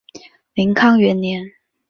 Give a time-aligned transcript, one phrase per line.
[0.55, 1.43] 宁康元年。